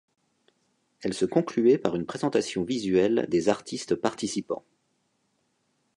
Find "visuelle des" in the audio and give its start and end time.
2.63-3.49